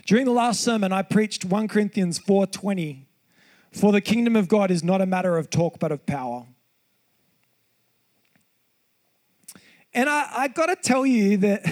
[0.05, 3.05] during the last sermon, I preached 1 Corinthians 4:20,
[3.71, 6.45] for the kingdom of God is not a matter of talk, but of power.
[9.93, 11.65] And I, I got to tell you that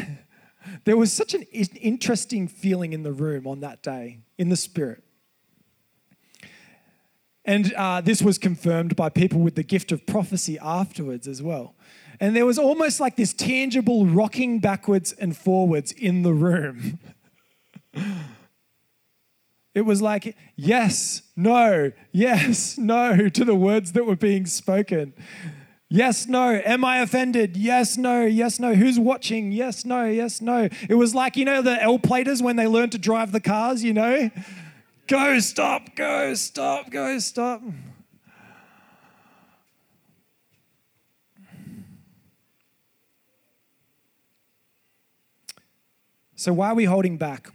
[0.85, 5.03] there was such an interesting feeling in the room on that day, in the spirit.
[7.43, 11.75] And uh, this was confirmed by people with the gift of prophecy afterwards as well.
[12.19, 16.99] And there was almost like this tangible rocking backwards and forwards in the room.
[19.75, 25.13] It was like, yes, no, yes, no to the words that were being spoken.
[25.89, 26.59] Yes, no.
[26.65, 27.55] Am I offended?
[27.55, 28.25] Yes, no.
[28.25, 28.73] Yes, no.
[28.73, 29.51] Who's watching?
[29.51, 30.03] Yes, no.
[30.03, 30.67] Yes, no.
[30.89, 33.83] It was like, you know, the L platers when they learn to drive the cars,
[33.83, 34.29] you know?
[35.07, 37.61] Go, stop, go, stop, go, stop.
[46.37, 47.51] So, why are we holding back?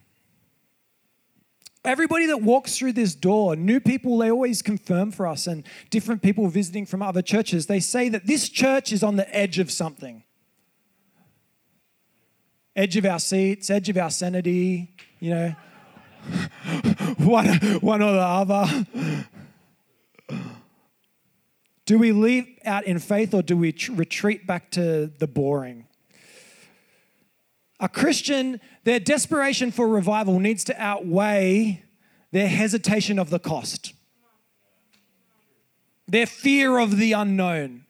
[1.84, 6.20] Everybody that walks through this door, new people, they always confirm for us, and different
[6.20, 9.70] people visiting from other churches, they say that this church is on the edge of
[9.70, 10.24] something
[12.74, 15.54] edge of our seats, edge of our sanity, you know,
[17.18, 17.48] one,
[17.80, 18.86] one or the other.
[21.84, 25.86] Do we leap out in faith or do we retreat back to the boring?
[27.82, 31.84] A Christian, their desperation for revival needs to outweigh
[32.32, 33.92] their hesitation of the cost,
[36.08, 37.84] their fear of the unknown.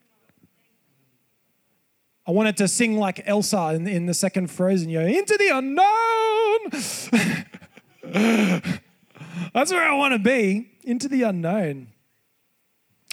[2.26, 5.48] I wanted to sing like Elsa in, in the second Frozen, you know, into the
[5.48, 6.70] unknown.
[9.54, 11.88] That's where I want to be, into the unknown.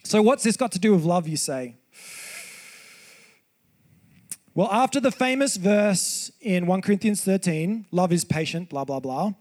[0.04, 1.79] So, what's this got to do with love, you say?
[4.56, 9.34] Well, after the famous verse in 1 Corinthians 13, love is patient, blah, blah, blah.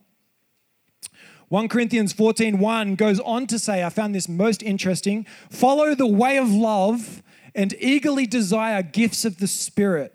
[1.49, 6.07] 1 Corinthians 14 1 goes on to say, I found this most interesting follow the
[6.07, 7.23] way of love
[7.55, 10.15] and eagerly desire gifts of the Spirit,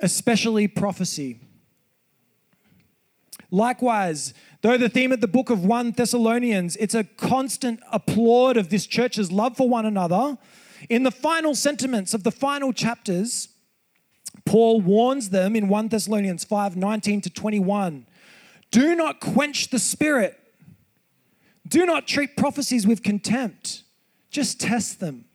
[0.00, 1.40] especially prophecy.
[3.50, 8.70] Likewise, though the theme of the book of 1 Thessalonians, it's a constant applaud of
[8.70, 10.38] this church's love for one another.
[10.88, 13.48] In the final sentiments of the final chapters,
[14.48, 18.06] Paul warns them in 1 Thessalonians 5 19 to 21
[18.70, 20.38] do not quench the spirit,
[21.66, 23.82] do not treat prophecies with contempt,
[24.30, 25.26] just test them.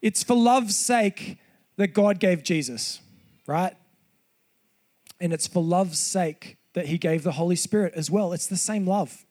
[0.00, 1.36] It's for love's sake
[1.76, 3.00] that God gave Jesus,
[3.46, 3.76] right?
[5.20, 8.32] And it's for love's sake that he gave the Holy Spirit as well.
[8.32, 9.26] It's the same love.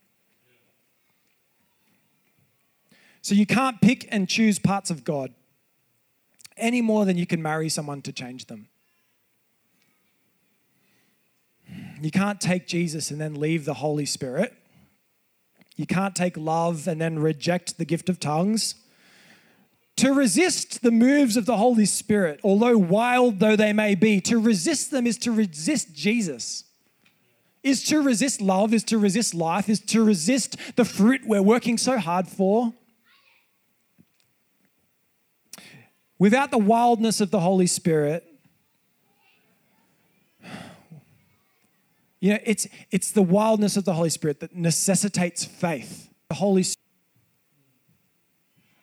[3.22, 5.34] So you can't pick and choose parts of God
[6.58, 8.68] any more than you can marry someone to change them.
[12.02, 14.54] You can't take Jesus and then leave the Holy Spirit.
[15.76, 18.76] You can't take love and then reject the gift of tongues.
[19.98, 24.40] To resist the moves of the Holy Spirit, although wild though they may be, to
[24.40, 26.64] resist them is to resist Jesus.
[27.62, 31.78] Is to resist love, is to resist life, is to resist the fruit we're working
[31.78, 32.74] so hard for.
[36.22, 38.24] Without the wildness of the Holy Spirit,
[42.20, 46.14] you know, it's, it's the wildness of the Holy Spirit that necessitates faith.
[46.30, 46.78] The Holy Spirit.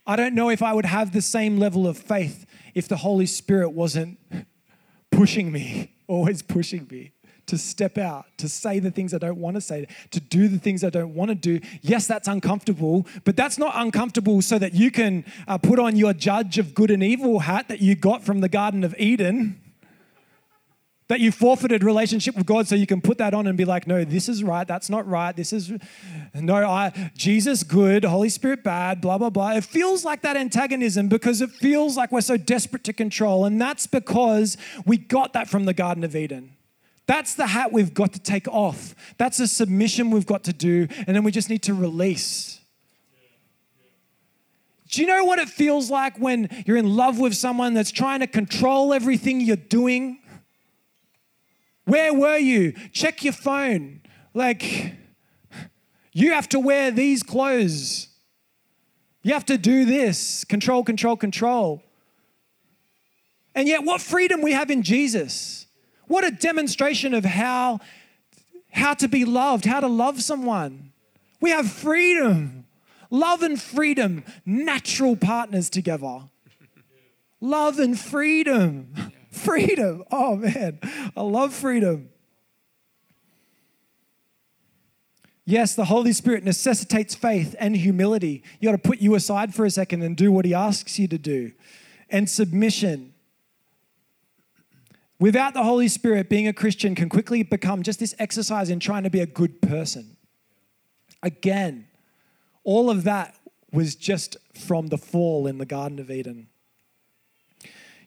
[0.04, 3.26] I don't know if I would have the same level of faith if the Holy
[3.26, 4.18] Spirit wasn't
[5.12, 7.12] pushing me, always pushing me
[7.48, 10.58] to step out, to say the things I don't want to say, to do the
[10.58, 11.60] things I don't want to do.
[11.82, 16.12] Yes, that's uncomfortable, but that's not uncomfortable so that you can uh, put on your
[16.12, 19.60] judge of good and evil hat that you got from the Garden of Eden.
[21.08, 23.86] That you forfeited relationship with God so you can put that on and be like,
[23.86, 25.72] no, this is right, that's not right, this is
[26.34, 29.52] no, I Jesus good, Holy Spirit bad, blah, blah, blah.
[29.52, 33.46] It feels like that antagonism because it feels like we're so desperate to control.
[33.46, 36.57] And that's because we got that from the Garden of Eden.
[37.08, 38.94] That's the hat we've got to take off.
[39.16, 42.60] That's a submission we've got to do, and then we just need to release.
[44.90, 48.20] Do you know what it feels like when you're in love with someone that's trying
[48.20, 50.18] to control everything you're doing?
[51.86, 52.72] Where were you?
[52.92, 54.02] Check your phone.
[54.34, 54.94] Like,
[56.12, 58.08] you have to wear these clothes.
[59.22, 60.44] You have to do this.
[60.44, 61.82] Control, control, control.
[63.54, 65.57] And yet, what freedom we have in Jesus.
[66.08, 67.80] What a demonstration of how,
[68.72, 70.92] how to be loved, how to love someone.
[71.40, 72.66] We have freedom.
[73.10, 76.24] Love and freedom, natural partners together.
[77.40, 78.92] Love and freedom.
[79.30, 80.02] Freedom.
[80.10, 80.80] Oh man,
[81.16, 82.08] I love freedom.
[85.44, 88.42] Yes, the Holy Spirit necessitates faith and humility.
[88.58, 91.06] You got to put you aside for a second and do what He asks you
[91.08, 91.52] to do.
[92.10, 93.14] And submission.
[95.20, 99.02] Without the Holy Spirit, being a Christian can quickly become just this exercise in trying
[99.02, 100.16] to be a good person.
[101.22, 101.88] Again,
[102.62, 103.34] all of that
[103.72, 106.48] was just from the fall in the Garden of Eden.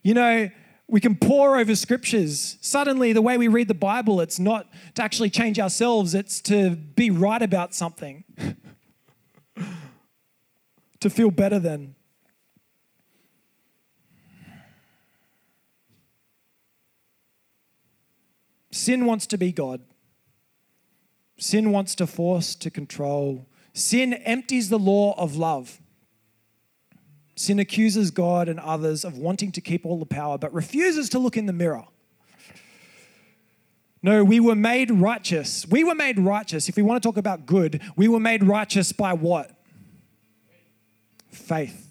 [0.02, 0.50] You know,
[0.88, 2.58] we can pore over scriptures.
[2.62, 6.72] Suddenly, the way we read the Bible, it's not to actually change ourselves, it's to
[6.72, 8.24] be right about something,
[11.00, 11.96] to feel better than.
[18.72, 19.82] Sin wants to be God.
[21.38, 23.48] Sin wants to force, to control.
[23.74, 25.80] Sin empties the law of love.
[27.36, 31.20] Sin accuses God and others of wanting to keep all the power, but refuses to
[31.20, 31.86] look in the mirror.
[34.04, 35.68] No, we were made righteous.
[35.68, 36.70] We were made righteous.
[36.70, 39.52] If we want to talk about good, we were made righteous by what?
[41.30, 41.91] Faith.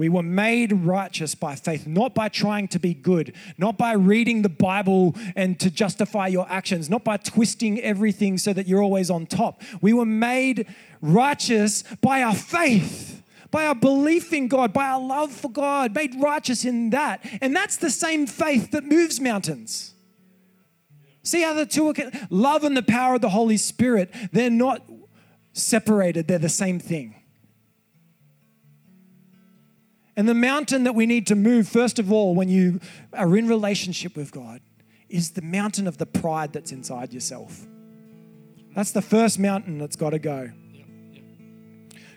[0.00, 4.40] We were made righteous by faith, not by trying to be good, not by reading
[4.40, 9.10] the Bible and to justify your actions, not by twisting everything so that you're always
[9.10, 9.60] on top.
[9.82, 10.66] We were made
[11.02, 16.14] righteous by our faith, by our belief in God, by our love for God, made
[16.18, 17.20] righteous in that.
[17.42, 19.92] And that's the same faith that moves mountains.
[21.24, 21.94] See how the two are
[22.30, 24.82] love and the power of the Holy Spirit, they're not
[25.52, 27.19] separated, they're the same thing.
[30.20, 32.78] And the mountain that we need to move, first of all, when you
[33.14, 34.60] are in relationship with God,
[35.08, 37.66] is the mountain of the pride that's inside yourself.
[38.76, 40.50] That's the first mountain that's got to go.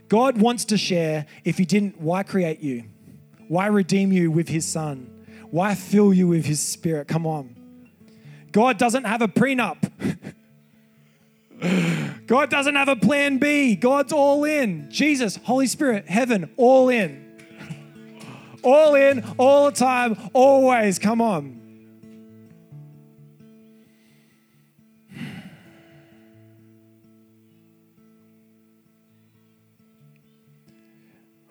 [0.09, 1.27] God wants to share.
[1.45, 2.83] If He didn't, why create you?
[3.47, 5.25] Why redeem you with His Son?
[5.49, 7.07] Why fill you with His Spirit?
[7.07, 7.55] Come on.
[8.51, 9.77] God doesn't have a prenup.
[12.27, 13.77] God doesn't have a plan B.
[13.77, 14.91] God's all in.
[14.91, 17.22] Jesus, Holy Spirit, heaven, all in.
[18.63, 20.97] All in, all the time, always.
[20.97, 21.59] Come on.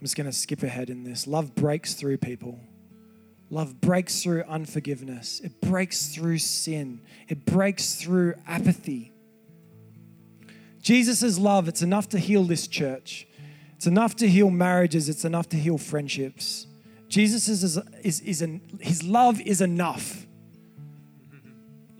[0.02, 1.28] I'm just going to skip ahead in this.
[1.28, 2.58] Love breaks through people.
[3.50, 5.40] Love breaks through unforgiveness.
[5.44, 7.02] It breaks through sin.
[7.28, 9.12] It breaks through apathy.
[10.80, 13.28] Jesus' love, it's enough to heal this church.
[13.76, 15.08] It's enough to heal marriages.
[15.08, 16.66] It's enough to heal friendships.
[17.12, 20.26] Jesus is, is, is an, his love is enough.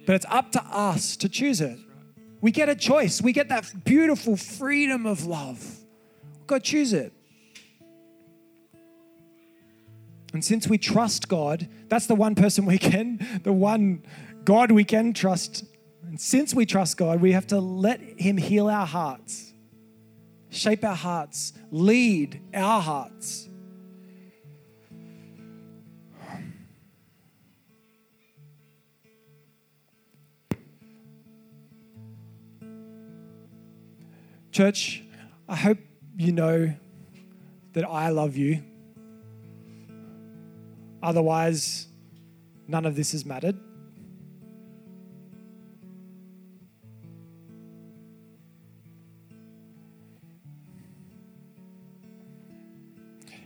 [0.06, 1.78] But it's up to us to choose it.
[2.40, 3.20] We get a choice.
[3.20, 5.62] We get that beautiful freedom of love.
[6.46, 7.12] God choose it.
[10.32, 14.02] And since we trust God, that's the one person we can, the one
[14.46, 15.66] God we can trust.
[16.06, 19.52] And since we trust God, we have to let Him heal our hearts,
[20.48, 23.50] shape our hearts, lead our hearts.
[34.52, 35.02] Church,
[35.48, 35.78] I hope
[36.18, 36.74] you know
[37.72, 38.62] that I love you.
[41.02, 41.86] Otherwise,
[42.68, 43.58] none of this has mattered.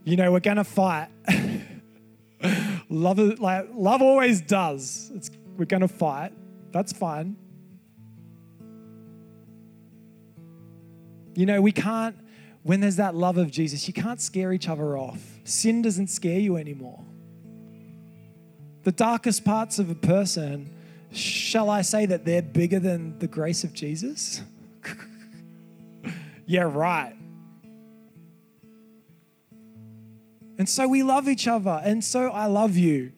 [0.02, 1.09] You know, we're going to fight.
[2.88, 5.12] love, like, love always does.
[5.14, 6.32] It's, we're going to fight.
[6.72, 7.36] That's fine.
[11.37, 12.16] You know, we can't,
[12.62, 15.20] when there's that love of Jesus, you can't scare each other off.
[15.45, 17.05] Sin doesn't scare you anymore.
[18.84, 20.70] The darkest parts of a person,
[21.12, 24.41] shall I say that they're bigger than the grace of Jesus?
[26.47, 27.14] yeah, right.
[30.59, 33.12] And so we love each other, and so I love you.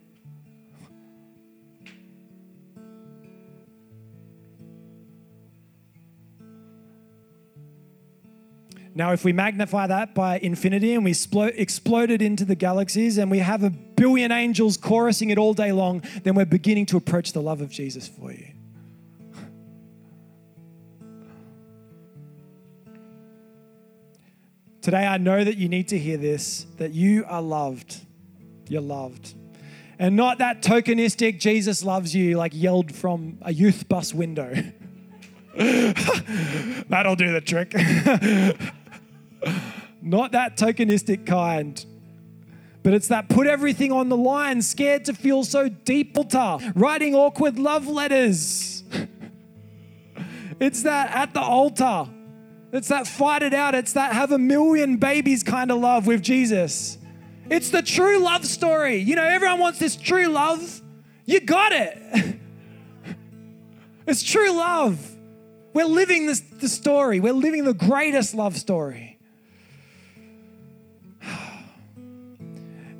[8.99, 13.31] Now, if we magnify that by infinity and we explode it into the galaxies and
[13.31, 17.33] we have a billion angels chorusing it all day long, then we're beginning to approach
[17.33, 18.49] the love of Jesus for you.
[24.81, 28.01] Today, I know that you need to hear this that you are loved.
[28.69, 29.33] You're loved.
[30.01, 34.53] And not that tokenistic Jesus loves you, like yelled from a youth bus window.
[35.57, 37.75] That'll do the trick.
[40.09, 41.85] Not that tokenistic kind.
[42.83, 46.17] But it's that put everything on the line, scared to feel so deep,
[46.75, 48.83] writing awkward love letters.
[50.61, 52.09] It's that at the altar.
[52.73, 53.77] It's that fight it out.
[53.77, 56.99] It's that have a million babies kind of love with Jesus.
[57.49, 58.97] It's the true love story.
[58.97, 60.83] You know, everyone wants this true love.
[61.27, 62.37] You got it.
[64.09, 64.99] It's true love.
[65.75, 67.21] We're living this the story.
[67.21, 69.08] We're living the greatest love story.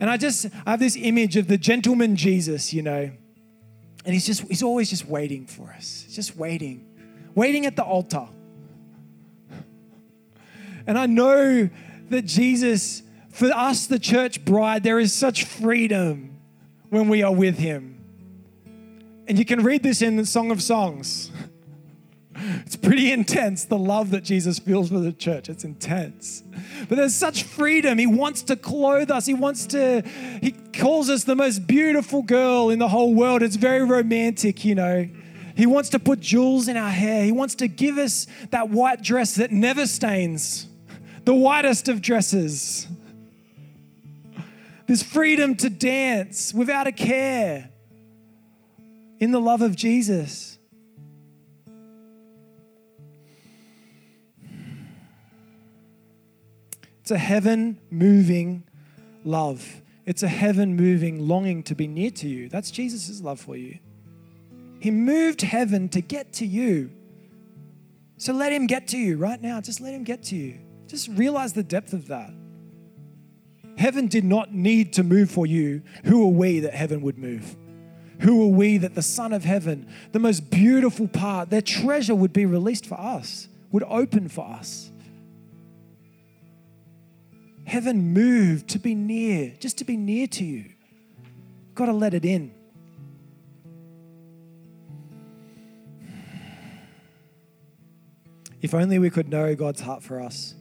[0.01, 3.11] And I just I have this image of the gentleman Jesus, you know.
[4.05, 6.07] And he's just he's always just waiting for us.
[6.11, 6.87] Just waiting.
[7.35, 8.29] Waiting at the altar.
[10.87, 11.69] And I know
[12.11, 16.39] that Jesus for us the church bride there is such freedom
[16.91, 17.95] when we are with him.
[19.27, 21.31] And you can read this in the Song of Songs.
[22.65, 25.49] It's pretty intense, the love that Jesus feels for the church.
[25.49, 26.43] It's intense.
[26.89, 27.99] But there's such freedom.
[27.99, 29.27] He wants to clothe us.
[29.27, 30.03] He wants to,
[30.41, 33.43] he calls us the most beautiful girl in the whole world.
[33.43, 35.09] It's very romantic, you know.
[35.57, 37.25] He wants to put jewels in our hair.
[37.25, 40.69] He wants to give us that white dress that never stains,
[41.25, 42.87] the whitest of dresses.
[44.89, 47.71] this freedom to dance without a care
[49.21, 50.58] in the love of Jesus.
[57.09, 58.65] It's a heaven moving
[59.25, 59.81] love.
[60.05, 62.51] It's a heaven moving longing to be near to you.
[62.51, 63.79] That's Jesus' love for you.
[64.79, 66.91] He moved heaven to get to you.
[68.19, 69.59] So let him get to you right now.
[69.63, 70.59] Just let him get to you.
[70.87, 72.31] Just realize the depth of that.
[73.79, 75.81] Heaven did not need to move for you.
[76.05, 77.57] Who are we that heaven would move?
[78.21, 82.35] Who are we that the Son of Heaven, the most beautiful part, their treasure would
[82.35, 84.88] be released for us, would open for us?
[87.69, 90.71] Heaven moved to be near, just to be near to you.
[91.75, 92.51] Got to let it in.
[98.63, 100.55] If only we could know God's heart for us,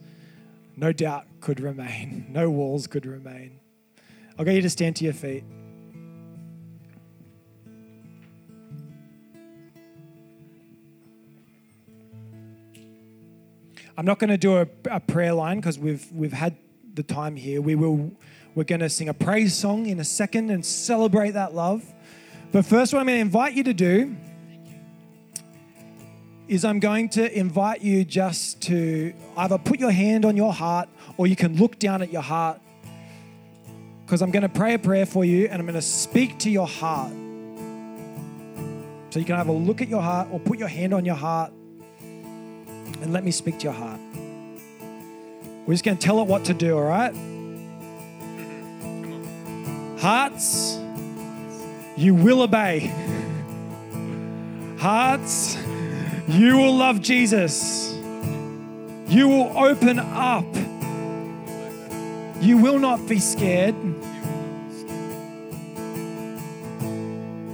[0.76, 3.58] no doubt could remain, no walls could remain.
[4.38, 5.44] I'll get you to stand to your feet.
[13.96, 16.54] I'm not going to do a, a prayer line because we've we've had
[16.98, 17.62] the time here.
[17.62, 18.10] We will
[18.56, 21.84] we're going to sing a praise song in a second and celebrate that love.
[22.50, 24.16] But first, what I'm going to invite you to do
[26.48, 30.88] is I'm going to invite you just to either put your hand on your heart
[31.16, 32.60] or you can look down at your heart
[34.04, 36.50] because I'm going to pray a prayer for you and I'm going to speak to
[36.50, 37.12] your heart.
[39.10, 41.14] So you can have a look at your heart or put your hand on your
[41.14, 41.52] heart
[42.00, 44.00] and let me speak to your heart.
[45.68, 47.14] We're just going to tell it what to do, all right?
[50.00, 50.78] Hearts,
[51.94, 52.90] you will obey.
[54.78, 55.58] Hearts,
[56.26, 57.92] you will love Jesus.
[59.08, 60.46] You will open up.
[62.40, 63.74] You will not be scared.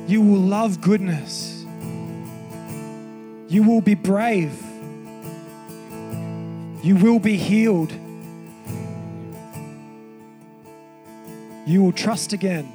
[0.09, 1.65] You will love goodness.
[3.49, 4.57] You will be brave.
[6.85, 7.93] You will be healed.
[11.67, 12.71] You will trust again.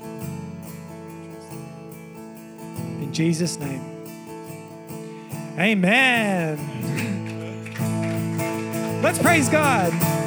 [3.02, 3.86] In Jesus' name.
[5.58, 6.58] Amen.
[9.02, 10.19] Let's praise God.